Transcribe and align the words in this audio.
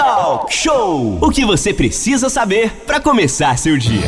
Talk 0.00 0.50
Show! 0.50 1.18
O 1.20 1.28
que 1.28 1.44
você 1.44 1.74
precisa 1.74 2.30
saber 2.30 2.70
para 2.86 2.98
começar 2.98 3.58
seu 3.58 3.76
dia. 3.76 4.06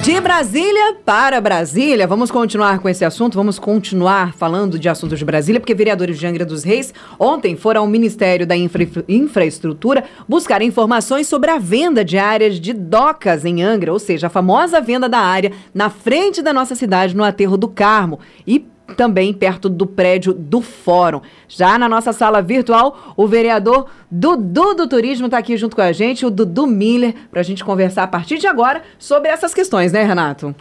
De 0.00 0.20
Brasília 0.20 0.94
para 1.04 1.40
Brasília, 1.40 2.06
vamos 2.06 2.30
continuar 2.30 2.78
com 2.78 2.88
esse 2.88 3.04
assunto, 3.04 3.34
vamos 3.34 3.58
continuar 3.58 4.34
falando 4.34 4.78
de 4.78 4.88
assuntos 4.88 5.18
de 5.18 5.24
Brasília, 5.24 5.58
porque 5.58 5.74
vereadores 5.74 6.16
de 6.16 6.24
Angra 6.28 6.44
dos 6.44 6.62
Reis 6.62 6.94
ontem 7.18 7.56
foram 7.56 7.80
ao 7.80 7.86
Ministério 7.88 8.46
da 8.46 8.56
Infra 8.56 8.86
Infraestrutura 9.08 10.04
buscar 10.28 10.62
informações 10.62 11.26
sobre 11.26 11.50
a 11.50 11.58
venda 11.58 12.04
de 12.04 12.18
áreas 12.18 12.60
de 12.60 12.72
docas 12.72 13.44
em 13.44 13.64
Angra, 13.64 13.92
ou 13.92 13.98
seja, 13.98 14.28
a 14.28 14.30
famosa 14.30 14.80
venda 14.80 15.08
da 15.08 15.18
área 15.18 15.50
na 15.74 15.90
frente 15.90 16.40
da 16.40 16.52
nossa 16.52 16.76
cidade, 16.76 17.16
no 17.16 17.24
aterro 17.24 17.56
do 17.56 17.66
Carmo. 17.66 18.20
E 18.46 18.64
também 18.96 19.32
perto 19.32 19.68
do 19.68 19.86
prédio 19.86 20.32
do 20.32 20.60
Fórum. 20.60 21.20
Já 21.48 21.78
na 21.78 21.88
nossa 21.88 22.12
sala 22.12 22.42
virtual, 22.42 23.14
o 23.16 23.26
vereador 23.26 23.86
Dudu 24.10 24.74
do 24.74 24.88
Turismo 24.88 25.26
está 25.26 25.38
aqui 25.38 25.56
junto 25.56 25.76
com 25.76 25.82
a 25.82 25.92
gente, 25.92 26.26
o 26.26 26.30
Dudu 26.30 26.66
Miller, 26.66 27.14
para 27.30 27.40
a 27.40 27.44
gente 27.44 27.64
conversar 27.64 28.02
a 28.02 28.08
partir 28.08 28.38
de 28.38 28.46
agora 28.46 28.82
sobre 28.98 29.28
essas 29.28 29.54
questões, 29.54 29.92
né, 29.92 30.02
Renato? 30.02 30.54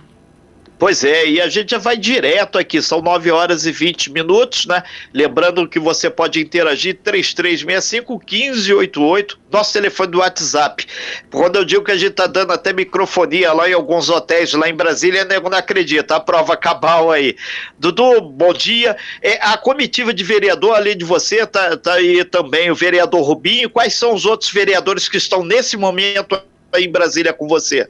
Pois 0.81 1.03
é, 1.03 1.27
e 1.27 1.39
a 1.39 1.47
gente 1.47 1.69
já 1.69 1.77
vai 1.77 1.95
direto 1.95 2.57
aqui, 2.57 2.81
são 2.81 3.03
9 3.03 3.29
horas 3.29 3.67
e 3.67 3.71
20 3.71 4.11
minutos, 4.11 4.65
né? 4.65 4.81
Lembrando 5.13 5.69
que 5.69 5.77
você 5.77 6.09
pode 6.09 6.41
interagir 6.41 6.97
3365-1588, 7.05 9.37
nosso 9.51 9.73
telefone 9.73 10.09
do 10.09 10.17
WhatsApp. 10.17 10.83
Quando 11.29 11.57
eu 11.57 11.65
digo 11.65 11.83
que 11.83 11.91
a 11.91 11.95
gente 11.95 12.13
tá 12.13 12.25
dando 12.25 12.51
até 12.51 12.73
microfonia 12.73 13.53
lá 13.53 13.69
em 13.69 13.73
alguns 13.73 14.09
hotéis 14.09 14.53
lá 14.53 14.67
em 14.67 14.73
Brasília, 14.73 15.23
nego 15.23 15.51
não 15.51 15.59
acredita, 15.59 16.15
a 16.15 16.19
prova 16.19 16.57
cabal 16.57 17.11
aí. 17.11 17.35
Dudu, 17.77 18.19
bom 18.19 18.51
dia. 18.51 18.97
É, 19.21 19.37
a 19.39 19.55
comitiva 19.59 20.11
de 20.11 20.23
vereador, 20.23 20.73
além 20.73 20.97
de 20.97 21.05
você, 21.05 21.45
tá, 21.45 21.77
tá 21.77 21.93
aí 21.93 22.25
também 22.25 22.71
o 22.71 22.75
vereador 22.75 23.21
Rubinho. 23.21 23.69
Quais 23.69 23.93
são 23.93 24.15
os 24.15 24.25
outros 24.25 24.49
vereadores 24.49 25.07
que 25.07 25.17
estão 25.17 25.45
nesse 25.45 25.77
momento 25.77 26.41
em 26.75 26.89
Brasília 26.89 27.33
com 27.33 27.47
você? 27.47 27.87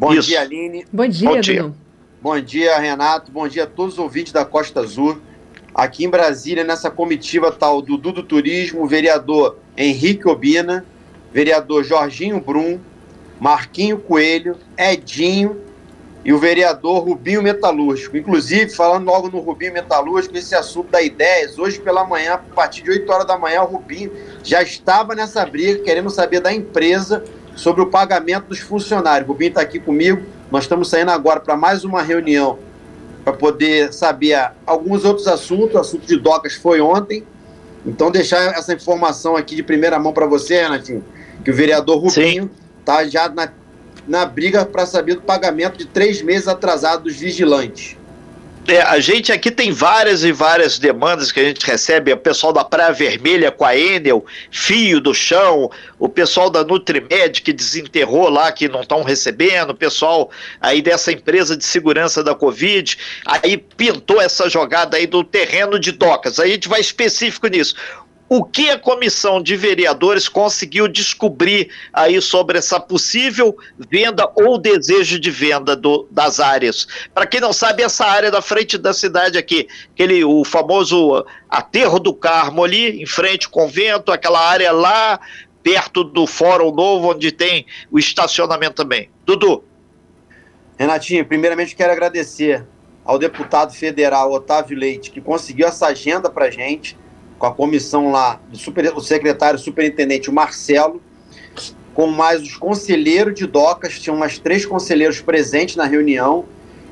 Bom 0.00 0.14
Isso. 0.14 0.28
dia, 0.28 0.40
Aline. 0.40 0.86
Bom 0.90 1.06
dia, 1.06 1.28
Bom 1.28 1.40
dia. 1.40 1.72
Bom 2.22 2.40
dia, 2.40 2.78
Renato. 2.78 3.30
Bom 3.30 3.46
dia 3.46 3.64
a 3.64 3.66
todos 3.66 3.92
os 3.92 3.98
ouvintes 3.98 4.32
da 4.32 4.46
Costa 4.46 4.80
Azul. 4.80 5.20
Aqui 5.74 6.06
em 6.06 6.08
Brasília, 6.08 6.64
nessa 6.64 6.90
comitiva 6.90 7.52
tal 7.52 7.82
do 7.82 7.98
Dudu 7.98 8.22
Turismo, 8.22 8.82
o 8.82 8.86
vereador 8.86 9.58
Henrique 9.76 10.26
Obina, 10.26 10.86
vereador 11.30 11.84
Jorginho 11.84 12.40
Brum, 12.40 12.80
Marquinho 13.38 13.98
Coelho, 13.98 14.56
Edinho 14.74 15.60
e 16.24 16.32
o 16.32 16.38
vereador 16.38 17.04
Rubinho 17.04 17.42
Metalúrgico. 17.42 18.16
Inclusive, 18.16 18.70
falando 18.70 19.04
logo 19.04 19.28
no 19.28 19.40
Rubinho 19.40 19.74
Metalúrgico, 19.74 20.34
esse 20.34 20.54
assunto 20.54 20.90
da 20.90 21.02
ideias, 21.02 21.58
hoje 21.58 21.78
pela 21.78 22.06
manhã, 22.06 22.34
a 22.36 22.38
partir 22.38 22.82
de 22.84 22.90
8 22.90 23.12
horas 23.12 23.26
da 23.26 23.36
manhã, 23.36 23.64
o 23.64 23.66
Rubinho 23.66 24.10
já 24.42 24.62
estava 24.62 25.14
nessa 25.14 25.44
briga, 25.44 25.82
querendo 25.82 26.08
saber 26.08 26.40
da 26.40 26.50
empresa 26.50 27.22
sobre 27.60 27.82
o 27.82 27.86
pagamento 27.86 28.46
dos 28.46 28.58
funcionários. 28.58 29.28
O 29.28 29.32
Rubinho 29.32 29.50
está 29.50 29.60
aqui 29.60 29.78
comigo, 29.78 30.22
nós 30.50 30.64
estamos 30.64 30.88
saindo 30.88 31.10
agora 31.10 31.40
para 31.40 31.56
mais 31.56 31.84
uma 31.84 32.00
reunião 32.00 32.58
para 33.22 33.34
poder 33.34 33.92
saber 33.92 34.50
alguns 34.66 35.04
outros 35.04 35.26
assuntos. 35.26 35.74
O 35.74 35.78
assunto 35.78 36.06
de 36.06 36.16
docas 36.16 36.54
foi 36.54 36.80
ontem. 36.80 37.22
Então, 37.84 38.10
deixar 38.10 38.54
essa 38.54 38.72
informação 38.72 39.36
aqui 39.36 39.54
de 39.54 39.62
primeira 39.62 39.98
mão 39.98 40.10
para 40.10 40.26
você, 40.26 40.62
Renatinho, 40.62 41.04
que 41.44 41.50
o 41.50 41.54
vereador 41.54 41.98
Rubinho 41.98 42.50
está 42.78 43.06
já 43.06 43.28
na, 43.28 43.52
na 44.08 44.24
briga 44.24 44.64
para 44.64 44.86
saber 44.86 45.16
do 45.16 45.22
pagamento 45.22 45.76
de 45.76 45.84
três 45.84 46.22
meses 46.22 46.48
atrasado 46.48 47.04
dos 47.04 47.16
vigilantes. 47.16 47.98
É, 48.68 48.82
a 48.82 49.00
gente 49.00 49.32
aqui 49.32 49.50
tem 49.50 49.72
várias 49.72 50.22
e 50.22 50.32
várias 50.32 50.78
demandas 50.78 51.32
que 51.32 51.40
a 51.40 51.44
gente 51.44 51.64
recebe, 51.64 52.12
o 52.12 52.16
pessoal 52.16 52.52
da 52.52 52.62
Praia 52.62 52.92
Vermelha 52.92 53.50
com 53.50 53.64
a 53.64 53.76
Enel, 53.76 54.24
Fio 54.50 55.00
do 55.00 55.14
Chão, 55.14 55.70
o 55.98 56.08
pessoal 56.08 56.50
da 56.50 56.62
Nutrimed 56.62 57.40
que 57.42 57.52
desenterrou 57.52 58.28
lá, 58.28 58.52
que 58.52 58.68
não 58.68 58.82
estão 58.82 59.02
recebendo, 59.02 59.70
o 59.70 59.74
pessoal 59.74 60.30
aí 60.60 60.82
dessa 60.82 61.10
empresa 61.10 61.56
de 61.56 61.64
segurança 61.64 62.22
da 62.22 62.34
Covid, 62.34 62.98
aí 63.24 63.56
pintou 63.56 64.20
essa 64.20 64.48
jogada 64.48 64.96
aí 64.96 65.06
do 65.06 65.24
terreno 65.24 65.78
de 65.78 65.90
docas, 65.90 66.38
a 66.38 66.46
gente 66.46 66.68
vai 66.68 66.80
específico 66.80 67.48
nisso 67.48 67.74
o 68.32 68.44
que 68.44 68.70
a 68.70 68.78
comissão 68.78 69.42
de 69.42 69.56
vereadores 69.56 70.28
conseguiu 70.28 70.86
descobrir 70.86 71.68
aí 71.92 72.22
sobre 72.22 72.58
essa 72.58 72.78
possível 72.78 73.58
venda 73.90 74.30
ou 74.36 74.56
desejo 74.56 75.18
de 75.18 75.32
venda 75.32 75.74
do, 75.74 76.06
das 76.12 76.38
áreas. 76.38 76.86
Para 77.12 77.26
quem 77.26 77.40
não 77.40 77.52
sabe, 77.52 77.82
essa 77.82 78.06
área 78.06 78.30
da 78.30 78.40
frente 78.40 78.78
da 78.78 78.94
cidade 78.94 79.36
aqui, 79.36 79.66
aquele, 79.92 80.22
o 80.22 80.44
famoso 80.44 81.26
aterro 81.48 81.98
do 81.98 82.14
Carmo 82.14 82.62
ali, 82.62 83.02
em 83.02 83.06
frente 83.06 83.46
ao 83.46 83.50
convento, 83.50 84.12
aquela 84.12 84.38
área 84.38 84.70
lá 84.70 85.18
perto 85.60 86.04
do 86.04 86.24
Fórum 86.24 86.72
Novo, 86.72 87.10
onde 87.10 87.32
tem 87.32 87.66
o 87.90 87.98
estacionamento 87.98 88.76
também. 88.76 89.10
Dudu. 89.26 89.64
Renatinho, 90.78 91.26
primeiramente 91.26 91.74
quero 91.74 91.90
agradecer 91.90 92.64
ao 93.04 93.18
deputado 93.18 93.74
federal 93.74 94.30
Otávio 94.32 94.78
Leite, 94.78 95.10
que 95.10 95.20
conseguiu 95.20 95.66
essa 95.66 95.88
agenda 95.88 96.30
para 96.30 96.48
gente 96.48 96.96
com 97.40 97.46
a 97.46 97.54
comissão 97.54 98.12
lá, 98.12 98.38
do 98.52 98.58
super, 98.58 98.92
o 98.94 99.00
secretário 99.00 99.58
superintendente 99.58 100.30
Marcelo, 100.30 101.00
com 101.94 102.06
mais 102.06 102.42
os 102.42 102.54
conselheiros 102.54 103.34
de 103.34 103.46
docas, 103.46 103.98
tinham 103.98 104.16
mais 104.16 104.38
três 104.38 104.66
conselheiros 104.66 105.22
presentes 105.22 105.74
na 105.74 105.86
reunião, 105.86 106.44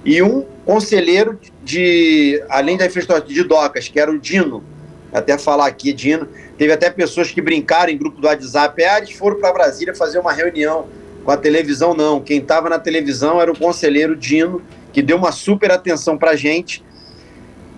e 0.03 0.23
um 0.23 0.47
conselheiro 0.65 1.39
de, 1.63 2.43
além 2.49 2.79
da 2.79 2.87
infraestrutura 2.87 3.29
de 3.33 3.45
docas, 3.45 3.89
que 3.89 4.01
era 4.01 4.11
o 4.11 4.19
Dino, 4.19 4.65
até 5.13 5.37
falar 5.37 5.67
aqui, 5.67 5.93
Dino, 5.93 6.27
teve 6.57 6.73
até 6.73 6.89
pessoas 6.89 7.31
que 7.31 7.43
brincaram 7.43 7.93
em 7.93 7.99
grupo 7.99 8.19
do 8.19 8.27
WhatsApp, 8.27 8.83
ah, 8.85 8.99
eles 8.99 9.13
foram 9.13 9.39
para 9.39 9.53
Brasília 9.53 9.95
fazer 9.95 10.19
uma 10.19 10.33
reunião 10.33 10.87
com 11.25 11.31
a 11.31 11.37
televisão, 11.37 11.93
não, 11.93 12.23
quem 12.23 12.39
estava 12.39 12.71
na 12.71 12.79
televisão 12.79 13.39
era 13.39 13.53
o 13.53 13.59
conselheiro 13.59 14.17
Dino, 14.17 14.63
que 14.95 15.03
deu 15.03 15.19
uma 15.19 15.31
super 15.31 15.71
atenção 15.71 16.17
para 16.17 16.35
gente, 16.37 16.83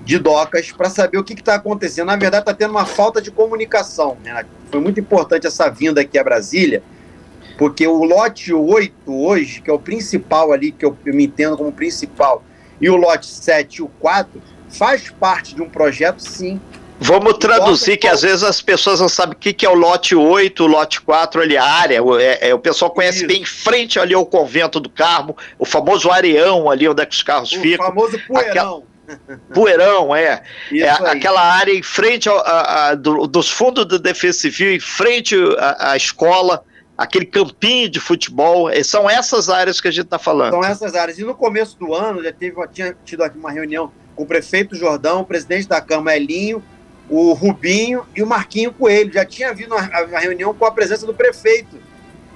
de 0.05 0.19
docas 0.19 0.72
para 0.72 0.88
saber 0.91 1.19
o 1.19 1.25
que 1.25 1.34
está 1.34 1.55
acontecendo. 1.55 2.06
Na 2.06 2.16
verdade, 2.16 2.43
está 2.43 2.55
tendo 2.55 2.71
uma 2.71 2.87
falta 2.87 3.21
de 3.21 3.31
comunicação. 3.31 4.16
Né? 4.22 4.44
Foi 4.71 4.81
muito 4.81 5.00
importante 5.00 5.47
essa 5.47 5.69
vinda 5.69 6.00
aqui 6.00 6.19
a 6.19 6.25
Brasília, 6.25 6.83
porque 7.59 7.87
o 7.87 8.03
lote 8.05 8.53
8 8.53 8.93
hoje, 9.06 9.60
que 9.60 9.71
é 9.71 9.72
o 9.72 9.78
principal 9.78 10.53
ali, 10.53 10.72
que 10.72 10.84
eu, 10.84 10.97
eu 11.05 11.15
me 11.15 11.25
entendo 11.25 11.56
como 11.56 11.72
principal, 11.72 12.43
e 12.81 12.89
o 12.89 12.97
lote 12.97 13.27
7 13.27 13.77
e 13.77 13.83
o 13.83 13.89
4, 14.00 14.41
faz 14.69 15.10
parte 15.10 15.55
de 15.55 15.62
um 15.62 15.69
projeto, 15.69 16.21
sim, 16.21 16.60
Vamos 17.03 17.39
traduzir 17.39 17.97
que 17.97 18.06
às 18.06 18.21
vezes 18.21 18.43
as 18.43 18.60
pessoas 18.60 19.00
não 19.00 19.09
sabem 19.09 19.34
o 19.34 19.39
que, 19.39 19.55
que 19.55 19.65
é 19.65 19.71
o 19.71 19.75
lote 19.75 20.15
8, 20.15 20.62
o 20.62 20.66
lote 20.66 21.00
4 21.00 21.41
ali, 21.41 21.56
a 21.56 21.65
área. 21.65 22.03
É, 22.21 22.50
é, 22.50 22.55
o 22.55 22.59
pessoal 22.59 22.91
conhece 22.91 23.19
Isso. 23.21 23.27
bem 23.27 23.41
em 23.41 23.44
frente 23.47 23.99
ali 23.99 24.12
ao 24.12 24.27
convento 24.27 24.78
do 24.78 24.91
Carmo, 24.91 25.34
o 25.59 25.65
famoso 25.65 26.10
areão 26.10 26.71
ali 26.71 26.87
onde 26.87 27.03
é 27.03 27.06
que 27.06 27.15
os 27.15 27.22
carros 27.22 27.50
o 27.53 27.60
ficam. 27.60 27.87
O 27.87 27.89
famoso 27.89 28.21
poeirão. 28.28 28.83
Poeirão, 29.53 30.15
é. 30.15 30.43
é 30.72 30.88
aquela 30.88 31.41
área 31.41 31.72
em 31.72 31.82
frente 31.82 32.28
ao, 32.28 32.38
a, 32.38 32.88
a, 32.88 32.94
do, 32.94 33.26
dos 33.26 33.50
fundos 33.50 33.87
da 33.87 33.98
Defesa 33.98 34.38
Civil, 34.38 34.75
em 34.75 34.81
frente 34.81 35.37
à, 35.59 35.93
à 35.93 35.97
escola, 35.97 36.65
aquele 36.97 37.26
campinho 37.26 37.88
de 37.88 37.98
futebol. 37.98 38.71
São 38.84 39.09
essas 39.09 39.48
áreas 39.48 39.81
que 39.81 39.88
a 39.88 39.91
gente 39.91 40.04
está 40.04 40.19
falando. 40.19 40.53
São 40.53 40.65
essas 40.65 40.94
áreas. 40.94 41.19
E 41.19 41.25
no 41.25 41.34
começo 41.34 41.78
do 41.78 41.94
ano, 41.94 42.22
já 42.22 42.32
teve, 42.32 42.56
tinha 42.69 42.97
tido 43.04 43.22
aqui 43.22 43.38
uma 43.38 43.50
reunião 43.50 43.93
com 44.15 44.22
o 44.22 44.26
prefeito 44.26 44.76
Jordão, 44.76 45.21
o 45.21 45.25
presidente 45.25 45.66
da 45.69 45.81
Câmara 45.81 46.16
Elinho, 46.16 46.62
o 47.09 47.32
Rubinho 47.32 48.06
e 48.15 48.22
o 48.22 48.27
Marquinho 48.27 48.72
Coelho. 48.72 49.12
Já 49.12 49.25
tinha 49.25 49.50
havido 49.50 49.75
uma, 49.75 50.04
uma 50.04 50.19
reunião 50.19 50.54
com 50.54 50.65
a 50.65 50.71
presença 50.71 51.06
do 51.06 51.15
prefeito. 51.15 51.81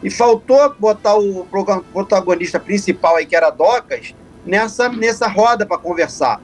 E 0.03 0.11
faltou 0.11 0.75
botar 0.79 1.15
o 1.15 1.47
protagonista 1.93 2.61
principal 2.61 3.17
aí, 3.17 3.25
que 3.25 3.35
era 3.35 3.49
Docas, 3.49 4.15
nessa, 4.45 4.89
nessa 4.89 5.27
roda 5.27 5.65
para 5.65 5.79
conversar. 5.79 6.41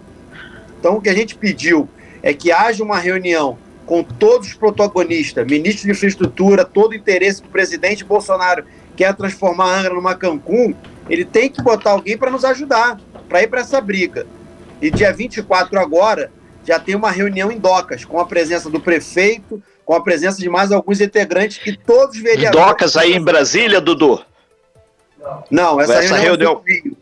Então, 0.81 0.97
o 0.97 1.01
que 1.01 1.11
a 1.11 1.15
gente 1.15 1.37
pediu 1.37 1.87
é 2.23 2.33
que 2.33 2.51
haja 2.51 2.83
uma 2.83 2.99
reunião 2.99 3.59
com 3.85 4.03
todos 4.03 4.49
os 4.49 4.55
protagonistas, 4.55 5.47
ministro 5.47 5.85
de 5.85 5.91
infraestrutura, 5.91 6.65
todo 6.65 6.93
o 6.93 6.95
interesse 6.95 7.43
do 7.43 7.49
presidente 7.49 8.03
Bolsonaro 8.03 8.65
quer 8.97 9.15
transformar 9.15 9.65
a 9.65 9.79
Angra 9.79 9.95
numa 9.95 10.15
Cancún, 10.15 10.75
ele 11.09 11.25
tem 11.25 11.51
que 11.51 11.63
botar 11.63 11.91
alguém 11.91 12.17
para 12.17 12.31
nos 12.31 12.45
ajudar, 12.45 12.99
para 13.29 13.43
ir 13.43 13.49
para 13.49 13.61
essa 13.61 13.81
briga. 13.81 14.27
E 14.81 14.91
dia 14.91 15.13
24 15.13 15.79
agora, 15.79 16.33
já 16.65 16.79
tem 16.79 16.95
uma 16.95 17.11
reunião 17.11 17.51
em 17.51 17.59
Docas, 17.59 18.05
com 18.05 18.19
a 18.19 18.25
presença 18.25 18.71
do 18.71 18.81
prefeito, 18.81 19.63
com 19.85 19.95
a 19.95 20.01
presença 20.01 20.39
de 20.39 20.49
mais 20.49 20.73
alguns 20.73 21.01
integrantes 21.01 21.59
que 21.59 21.77
todos 21.77 22.17
os 22.17 22.23
vereadores... 22.23 22.67
Docas 22.67 22.97
aí 22.97 23.13
em 23.13 23.23
Brasília, 23.23 23.81
Dudu? 23.81 24.25
Não, 25.51 25.81
essa, 25.81 25.95
essa 25.95 26.17
reunião, 26.17 26.37
reunião... 26.37 26.55
do 26.55 26.63
Rio. 26.63 26.97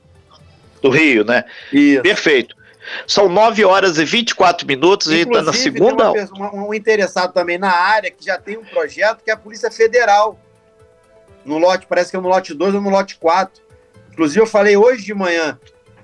Do 0.82 0.90
Rio, 0.90 1.24
né? 1.24 1.44
Isso. 1.72 2.02
Perfeito. 2.02 2.57
São 3.06 3.28
9 3.28 3.64
horas 3.64 3.98
e 3.98 4.04
24 4.04 4.66
minutos, 4.66 5.08
Inclusive, 5.08 5.22
a 5.22 5.24
gente 5.24 5.38
está 5.38 5.52
na 5.52 5.52
segunda. 5.52 6.12
Tem 6.12 6.28
uma, 6.32 6.66
um 6.66 6.74
interessado 6.74 7.32
também 7.32 7.58
na 7.58 7.70
área 7.70 8.10
que 8.10 8.24
já 8.24 8.38
tem 8.38 8.56
um 8.56 8.64
projeto 8.64 9.22
que 9.22 9.30
é 9.30 9.34
a 9.34 9.36
Polícia 9.36 9.70
Federal. 9.70 10.38
No 11.44 11.58
lote, 11.58 11.86
parece 11.86 12.10
que 12.10 12.16
é 12.16 12.20
no 12.20 12.28
lote 12.28 12.54
2 12.54 12.74
ou 12.74 12.80
no 12.80 12.90
lote 12.90 13.16
4. 13.18 13.62
Inclusive, 14.12 14.40
eu 14.40 14.46
falei 14.46 14.76
hoje 14.76 15.04
de 15.04 15.14
manhã 15.14 15.58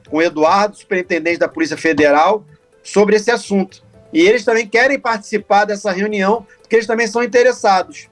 com 0.08 0.18
o 0.18 0.22
Eduardo, 0.22 0.76
superintendente 0.76 1.38
da 1.38 1.48
Polícia 1.48 1.76
Federal, 1.76 2.44
sobre 2.82 3.16
esse 3.16 3.30
assunto. 3.30 3.82
E 4.12 4.20
eles 4.20 4.44
também 4.44 4.66
querem 4.68 4.98
participar 4.98 5.64
dessa 5.64 5.90
reunião, 5.90 6.46
porque 6.60 6.76
eles 6.76 6.86
também 6.86 7.06
são 7.06 7.22
interessados. 7.22 8.08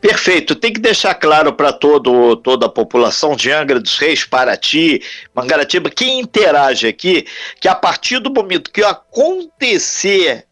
Perfeito. 0.00 0.54
Tem 0.54 0.72
que 0.72 0.80
deixar 0.80 1.14
claro 1.14 1.52
para 1.52 1.72
todo, 1.72 2.36
toda 2.36 2.66
a 2.66 2.70
população 2.70 3.36
de 3.36 3.50
Angra 3.50 3.80
dos 3.80 3.98
Reis, 3.98 4.24
Paraty, 4.24 5.02
Mangaratiba, 5.34 5.90
quem 5.90 6.20
interage 6.20 6.86
aqui, 6.86 7.26
que 7.60 7.68
a 7.68 7.74
partir 7.74 8.18
do 8.18 8.32
momento 8.32 8.70
que 8.70 8.82
acontecer 8.82 10.46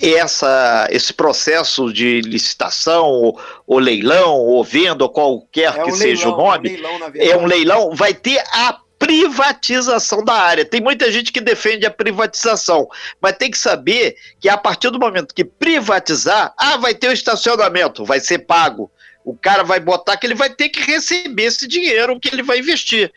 essa, 0.00 0.88
esse 0.90 1.12
processo 1.12 1.92
de 1.92 2.20
licitação, 2.22 3.06
ou, 3.06 3.40
ou 3.66 3.78
leilão, 3.78 4.36
ou 4.36 4.64
venda, 4.64 5.04
ou 5.04 5.10
qualquer 5.10 5.76
é 5.76 5.82
um 5.82 5.84
que 5.84 5.90
leilão, 5.90 5.96
seja 5.96 6.28
o 6.28 6.36
nome, 6.36 6.68
é 6.68 6.88
um, 6.88 6.90
leilão, 6.90 7.20
é 7.20 7.36
um 7.36 7.46
leilão, 7.46 7.90
vai 7.94 8.14
ter 8.14 8.42
a 8.52 8.78
privatização 9.02 10.24
da 10.24 10.34
área. 10.34 10.64
Tem 10.64 10.80
muita 10.80 11.10
gente 11.10 11.32
que 11.32 11.40
defende 11.40 11.84
a 11.84 11.90
privatização, 11.90 12.88
mas 13.20 13.36
tem 13.36 13.50
que 13.50 13.58
saber 13.58 14.14
que 14.38 14.48
a 14.48 14.56
partir 14.56 14.90
do 14.90 15.00
momento 15.00 15.34
que 15.34 15.44
privatizar, 15.44 16.54
ah, 16.56 16.76
vai 16.76 16.94
ter 16.94 17.08
o 17.08 17.12
estacionamento, 17.12 18.04
vai 18.04 18.20
ser 18.20 18.38
pago. 18.46 18.88
O 19.24 19.36
cara 19.36 19.64
vai 19.64 19.80
botar 19.80 20.16
que 20.16 20.24
ele 20.24 20.36
vai 20.36 20.50
ter 20.50 20.68
que 20.68 20.80
receber 20.80 21.44
esse 21.44 21.66
dinheiro 21.66 22.18
que 22.20 22.28
ele 22.28 22.44
vai 22.44 22.60
investir. 22.60 23.12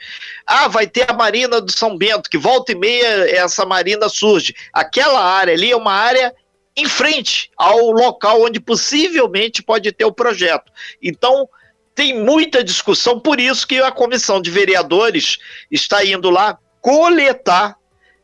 Ah, 0.45 0.67
vai 0.67 0.87
ter 0.87 1.09
a 1.09 1.13
Marina 1.13 1.61
do 1.61 1.71
São 1.71 1.95
Bento, 1.95 2.31
que 2.31 2.37
volta 2.37 2.71
e 2.71 2.75
meia 2.75 3.29
essa 3.35 3.63
marina 3.63 4.09
surge. 4.09 4.55
Aquela 4.73 5.23
área 5.23 5.53
ali 5.53 5.71
é 5.71 5.77
uma 5.77 5.93
área 5.93 6.33
em 6.75 6.87
frente 6.87 7.51
ao 7.55 7.91
local 7.91 8.41
onde 8.41 8.59
possivelmente 8.59 9.61
pode 9.61 9.91
ter 9.91 10.05
o 10.05 10.11
projeto. 10.11 10.71
Então, 11.01 11.47
tem 11.95 12.21
muita 12.21 12.61
discussão, 12.61 13.19
por 13.19 13.39
isso 13.39 13.65
que 13.65 13.79
a 13.79 13.91
comissão 13.91 14.41
de 14.41 14.51
vereadores 14.51 15.37
está 15.71 16.03
indo 16.03 16.29
lá 16.29 16.59
coletar. 16.81 17.77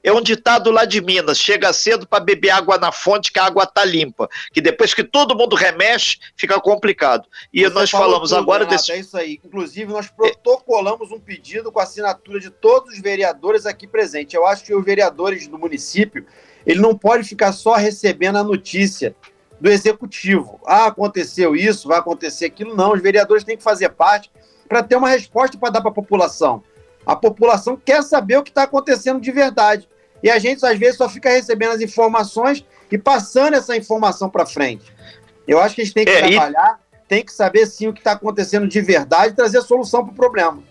É 0.03 0.11
um 0.11 0.21
ditado 0.21 0.71
lá 0.71 0.83
de 0.83 0.99
Minas: 0.99 1.37
chega 1.37 1.71
cedo 1.71 2.07
para 2.07 2.23
beber 2.23 2.49
água 2.49 2.77
na 2.77 2.91
fonte, 2.91 3.31
que 3.31 3.39
a 3.39 3.45
água 3.45 3.63
está 3.63 3.85
limpa. 3.85 4.27
Que 4.51 4.59
depois 4.59 4.93
que 4.93 5.03
todo 5.03 5.37
mundo 5.37 5.55
remexe, 5.55 6.17
fica 6.35 6.59
complicado. 6.59 7.27
E 7.53 7.63
Você 7.63 7.73
nós 7.73 7.89
falamos 7.91 8.29
tudo, 8.29 8.39
agora 8.39 8.65
Renato, 8.65 8.77
desse. 8.77 8.91
É 8.91 8.97
isso 8.97 9.15
aí. 9.15 9.39
Inclusive, 9.45 9.93
nós 9.93 10.09
protocolamos 10.09 11.11
um 11.11 11.19
pedido 11.19 11.71
com 11.71 11.79
a 11.79 11.83
assinatura 11.83 12.39
de 12.39 12.49
todos 12.49 12.93
os 12.95 12.99
vereadores 12.99 13.67
aqui 13.67 13.87
presentes. 13.87 14.33
Eu 14.33 14.45
acho 14.45 14.63
que 14.63 14.73
os 14.73 14.83
vereadores 14.83 15.47
do 15.47 15.57
município 15.57 16.25
ele 16.65 16.79
não 16.79 16.97
pode 16.97 17.23
ficar 17.23 17.53
só 17.53 17.75
recebendo 17.75 18.37
a 18.37 18.43
notícia 18.43 19.15
do 19.61 19.69
executivo. 19.69 20.59
Ah, 20.65 20.87
aconteceu 20.87 21.55
isso, 21.55 21.87
vai 21.87 21.99
acontecer 21.99 22.45
aquilo. 22.45 22.75
Não, 22.75 22.93
os 22.93 23.01
vereadores 23.01 23.43
têm 23.43 23.55
que 23.55 23.61
fazer 23.61 23.89
parte 23.89 24.31
para 24.67 24.81
ter 24.81 24.95
uma 24.95 25.07
resposta 25.07 25.55
para 25.55 25.69
dar 25.69 25.81
para 25.81 25.91
a 25.91 25.93
população. 25.93 26.63
A 27.05 27.15
população 27.15 27.77
quer 27.77 28.01
saber 28.01 28.37
o 28.37 28.43
que 28.43 28.49
está 28.49 28.63
acontecendo 28.63 29.21
de 29.21 29.31
verdade. 29.31 29.87
E 30.23 30.31
a 30.31 30.39
gente, 30.39 30.65
às 30.65 30.77
vezes, 30.79 30.97
só 30.97 31.07
fica 31.07 31.29
recebendo 31.29 31.73
as 31.73 31.81
informações 31.81 32.65
e 32.91 32.97
passando 32.97 33.55
essa 33.55 33.77
informação 33.77 34.29
para 34.29 34.47
frente. 34.47 34.91
Eu 35.47 35.59
acho 35.59 35.75
que 35.75 35.81
a 35.81 35.85
gente 35.85 35.93
tem 35.93 36.05
que 36.05 36.11
é, 36.11 36.27
trabalhar, 36.27 36.79
e... 36.91 37.07
tem 37.07 37.23
que 37.23 37.31
saber 37.31 37.67
sim 37.67 37.87
o 37.87 37.93
que 37.93 37.99
está 37.99 38.13
acontecendo 38.13 38.67
de 38.67 38.81
verdade 38.81 39.33
e 39.33 39.35
trazer 39.35 39.61
solução 39.61 40.03
para 40.03 40.11
o 40.11 40.15
problema. 40.15 40.63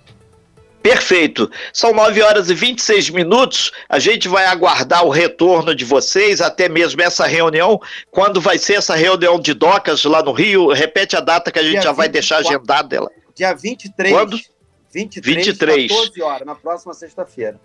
Perfeito. 0.83 1.51
São 1.73 1.93
9 1.93 2.23
horas 2.23 2.49
e 2.49 2.55
26 2.55 3.11
minutos. 3.11 3.71
A 3.89 3.99
gente 3.99 4.29
vai 4.29 4.47
aguardar 4.47 5.05
o 5.05 5.11
retorno 5.11 5.75
de 5.75 5.85
vocês, 5.85 6.41
até 6.41 6.69
mesmo 6.69 7.03
essa 7.03 7.27
reunião. 7.27 7.81
Quando 8.11 8.41
vai 8.41 8.59
ser 8.59 8.75
essa 8.75 8.95
reunião 8.95 9.39
de 9.39 9.53
docas 9.53 10.05
lá 10.05 10.23
no 10.23 10.33
Rio? 10.33 10.69
Repete 10.69 11.17
a 11.17 11.21
data 11.21 11.53
que 11.53 11.59
a 11.59 11.63
gente 11.63 11.73
Dia 11.73 11.83
já 11.83 11.93
vai 11.93 12.09
deixar 12.09 12.39
agendada 12.39 12.89
dela. 12.89 13.11
Dia 13.35 13.55
23. 13.55 14.15
Quando? 14.15 14.39
23, 14.93 15.47
23. 15.47 15.93
14 15.93 16.23
horas, 16.23 16.47
na 16.47 16.55
próxima 16.55 16.95
sexta-feira. 16.95 17.61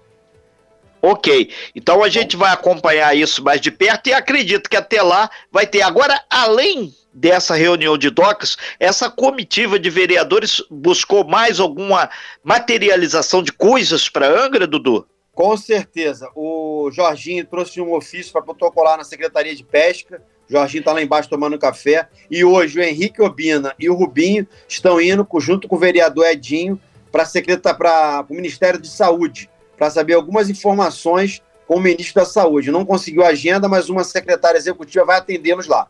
Ok, 1.06 1.52
então 1.76 2.04
a 2.04 2.10
gente 2.10 2.36
vai 2.36 2.52
acompanhar 2.52 3.16
isso 3.16 3.44
mais 3.44 3.62
de 3.62 3.70
perto 3.70 4.08
e 4.08 4.14
acredito 4.14 4.68
que 4.68 4.76
até 4.76 5.04
lá 5.04 5.30
vai 5.52 5.68
ter. 5.68 5.84
Agora, 5.84 6.20
além 6.32 6.96
dessa 7.14 7.54
reunião 7.54 7.96
de 7.96 8.10
docas, 8.10 8.58
essa 8.80 9.08
comitiva 9.08 9.78
de 9.78 9.88
vereadores 9.92 10.64
buscou 10.68 11.24
mais 11.24 11.60
alguma 11.60 12.10
materialização 12.44 13.44
de 13.44 13.52
coisas 13.52 14.10
para 14.10 14.28
Angra, 14.28 14.66
Dudu? 14.66 15.08
Com 15.32 15.56
certeza. 15.56 16.28
O 16.34 16.90
Jorginho 16.92 17.46
trouxe 17.46 17.80
um 17.80 17.94
ofício 17.94 18.34
para 18.34 18.42
protocolar 18.42 18.98
na 18.98 19.04
Secretaria 19.04 19.56
de 19.56 19.64
Pesca. 19.64 20.24
O 20.50 20.52
Jorginho 20.52 20.80
está 20.80 20.92
lá 20.92 21.04
embaixo 21.04 21.30
tomando 21.30 21.60
café. 21.60 22.10
E 22.32 22.44
hoje 22.44 22.80
o 22.80 22.82
Henrique 22.82 23.22
Obina 23.22 23.76
e 23.78 23.92
o 23.92 23.94
Rubinho 23.94 24.48
estão 24.68 25.00
indo, 25.00 25.28
junto 25.38 25.68
com 25.68 25.76
o 25.76 25.80
vereador 25.80 26.26
Edinho, 26.26 26.82
para 27.12 28.26
o 28.28 28.34
Ministério 28.34 28.82
de 28.82 28.90
Saúde, 28.90 29.52
para 29.78 29.90
saber 29.90 30.14
algumas 30.14 30.50
informações 30.50 31.42
com 31.68 31.76
o 31.76 31.80
ministro 31.80 32.22
da 32.22 32.26
Saúde. 32.26 32.72
Não 32.72 32.86
conseguiu 32.86 33.26
agenda, 33.26 33.68
mas 33.68 33.90
uma 33.90 34.04
secretária 34.04 34.58
executiva 34.58 35.06
vai 35.06 35.18
atendê-los 35.18 35.68
lá. 35.68 35.88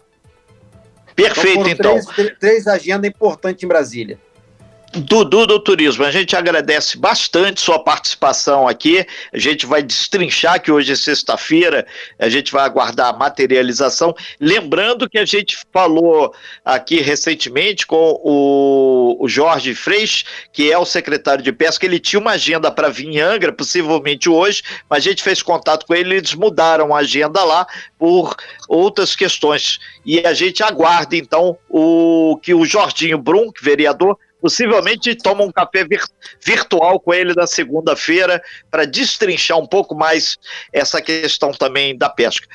Perfeito, 1.15 1.67
então. 1.69 1.97
então. 1.97 2.13
Três, 2.13 2.39
três 2.39 2.67
agendas 2.67 3.09
importantes 3.09 3.63
em 3.63 3.67
Brasília. 3.67 4.19
Dudu 4.95 5.45
do 5.45 5.59
Turismo, 5.59 6.05
a 6.05 6.11
gente 6.11 6.35
agradece 6.35 6.97
bastante 6.97 7.59
sua 7.59 7.77
participação 7.79 8.65
aqui. 8.65 9.05
A 9.33 9.37
gente 9.37 9.65
vai 9.65 9.83
destrinchar 9.83 10.61
que 10.61 10.71
hoje 10.71 10.93
é 10.93 10.95
sexta-feira, 10.95 11.85
a 12.17 12.29
gente 12.29 12.51
vai 12.51 12.63
aguardar 12.63 13.09
a 13.09 13.17
materialização. 13.17 14.15
Lembrando 14.39 15.09
que 15.09 15.17
a 15.17 15.25
gente 15.25 15.57
falou 15.73 16.33
aqui 16.63 17.01
recentemente 17.01 17.85
com 17.85 18.21
o, 18.23 19.27
Jorge 19.27 19.75
Freixo, 19.75 20.23
que 20.53 20.71
é 20.71 20.77
o 20.77 20.85
secretário 20.85 21.43
de 21.43 21.51
pesca, 21.51 21.85
ele 21.85 21.99
tinha 21.99 22.19
uma 22.19 22.31
agenda 22.31 22.71
para 22.71 22.89
vir 22.89 23.07
em 23.07 23.19
Angra, 23.19 23.51
possivelmente 23.51 24.29
hoje, 24.29 24.63
mas 24.89 24.99
a 24.99 25.09
gente 25.09 25.23
fez 25.23 25.41
contato 25.41 25.85
com 25.85 25.93
ele, 25.93 26.15
eles 26.15 26.33
mudaram 26.33 26.95
a 26.95 26.99
agenda 26.99 27.43
lá 27.43 27.67
por 27.97 28.35
outras 28.69 29.15
questões. 29.15 29.79
E 30.05 30.19
a 30.19 30.33
gente 30.33 30.63
aguarda, 30.63 31.17
então, 31.17 31.57
o 31.67 32.39
que 32.41 32.53
o 32.53 32.63
Jorginho 32.63 33.17
Brum, 33.17 33.51
vereador, 33.61 34.17
possivelmente 34.45 35.15
toma 35.15 35.43
um 35.43 35.51
café 35.51 35.83
vir 35.83 36.03
virtual 36.39 36.99
com 36.99 37.11
ele 37.11 37.33
na 37.33 37.47
segunda-feira 37.47 38.39
para 38.69 38.85
destrinchar 38.85 39.57
um 39.57 39.65
pouco 39.65 39.95
mais 39.95 40.37
essa 40.71 41.01
questão 41.01 41.51
também 41.51 41.97
da 41.97 42.09
pesca. 42.09 42.47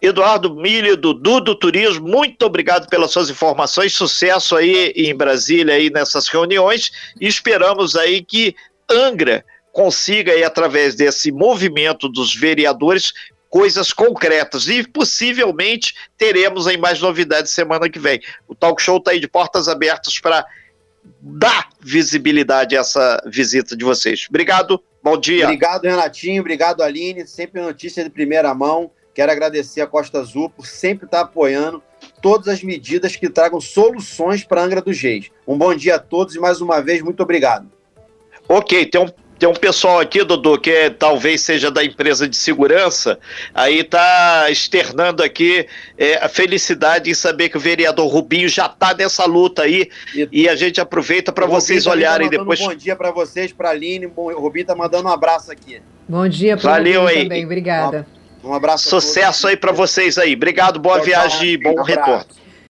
Eduardo 0.00 0.54
Milho, 0.54 0.96
Dudu 0.96 1.40
do 1.40 1.56
Turismo, 1.56 2.06
muito 2.06 2.46
obrigado 2.46 2.88
pelas 2.88 3.10
suas 3.10 3.28
informações, 3.28 3.92
sucesso 3.92 4.54
aí 4.54 4.92
em 4.94 5.12
Brasília 5.12 5.74
aí 5.74 5.90
nessas 5.90 6.28
reuniões 6.28 6.92
e 7.20 7.26
esperamos 7.26 7.96
aí 7.96 8.22
que 8.22 8.54
Angra 8.88 9.44
consiga 9.72 10.30
aí 10.30 10.44
através 10.44 10.94
desse 10.94 11.32
movimento 11.32 12.08
dos 12.08 12.36
vereadores 12.36 13.12
coisas 13.48 13.92
concretas 13.92 14.68
e 14.68 14.86
possivelmente 14.86 15.92
teremos 16.16 16.68
aí 16.68 16.76
mais 16.76 17.00
novidades 17.00 17.50
semana 17.50 17.90
que 17.90 17.98
vem. 17.98 18.20
O 18.46 18.54
Talk 18.54 18.80
Show 18.80 18.98
está 18.98 19.10
aí 19.10 19.18
de 19.18 19.26
portas 19.26 19.66
abertas 19.66 20.20
para 20.20 20.46
dar 21.20 21.68
visibilidade 21.80 22.76
a 22.76 22.80
essa 22.80 23.22
visita 23.26 23.76
de 23.76 23.84
vocês. 23.84 24.26
Obrigado, 24.28 24.82
bom 25.02 25.18
dia. 25.18 25.44
Obrigado, 25.44 25.84
Renatinho, 25.84 26.40
obrigado, 26.40 26.82
Aline. 26.82 27.26
Sempre 27.26 27.60
notícia 27.60 28.04
de 28.04 28.10
primeira 28.10 28.54
mão. 28.54 28.90
Quero 29.14 29.32
agradecer 29.32 29.80
a 29.80 29.86
Costa 29.86 30.20
Azul 30.20 30.48
por 30.48 30.66
sempre 30.66 31.06
estar 31.06 31.20
apoiando 31.20 31.82
todas 32.22 32.48
as 32.48 32.62
medidas 32.62 33.16
que 33.16 33.28
tragam 33.28 33.60
soluções 33.60 34.44
para 34.44 34.62
Angra 34.62 34.80
dos 34.80 35.00
Reis. 35.00 35.30
Um 35.46 35.58
bom 35.58 35.74
dia 35.74 35.96
a 35.96 35.98
todos 35.98 36.34
e 36.34 36.38
mais 36.38 36.60
uma 36.60 36.80
vez, 36.80 37.02
muito 37.02 37.22
obrigado. 37.22 37.70
Ok, 38.48 38.86
tem 38.86 39.00
um 39.00 39.08
tem 39.40 39.48
um 39.48 39.54
pessoal 39.54 39.98
aqui, 39.98 40.22
Dudu, 40.22 40.60
que 40.60 40.70
é, 40.70 40.90
talvez 40.90 41.40
seja 41.40 41.70
da 41.70 41.82
empresa 41.82 42.28
de 42.28 42.36
segurança, 42.36 43.18
aí 43.54 43.82
tá 43.82 44.48
externando 44.50 45.22
aqui 45.22 45.66
é, 45.96 46.16
a 46.22 46.28
felicidade 46.28 47.10
em 47.10 47.14
saber 47.14 47.48
que 47.48 47.56
o 47.56 47.60
vereador 47.60 48.06
Rubinho 48.06 48.50
já 48.50 48.68
tá 48.68 48.92
nessa 48.92 49.24
luta 49.24 49.62
aí 49.62 49.88
e, 50.14 50.28
e 50.30 50.48
a 50.48 50.54
gente 50.54 50.78
aproveita 50.78 51.32
para 51.32 51.46
vocês 51.46 51.84
tá 51.84 51.90
olharem 51.90 52.28
tá 52.28 52.36
depois. 52.36 52.60
Um 52.60 52.68
bom 52.68 52.74
dia 52.74 52.94
para 52.94 53.10
vocês, 53.10 53.50
para 53.50 53.70
a 53.70 53.72
Aline, 53.72 54.12
o 54.14 54.40
Rubinho 54.40 54.66
tá 54.66 54.74
mandando 54.74 55.08
um 55.08 55.12
abraço 55.12 55.50
aqui. 55.50 55.80
Bom 56.06 56.28
dia 56.28 56.58
para 56.58 56.72
Valeu 56.72 57.06
aí. 57.06 57.22
também, 57.22 57.46
obrigada. 57.46 58.06
Um 58.44 58.52
abraço. 58.52 58.90
Sucesso 58.90 59.48
aí 59.48 59.56
para 59.56 59.72
vocês 59.72 60.18
aí. 60.18 60.34
Obrigado, 60.34 60.78
boa 60.78 60.96
tchau, 60.96 61.06
viagem 61.06 61.52
e 61.52 61.56
bom 61.56 61.80
um 61.80 61.82
retorno. 61.82 62.26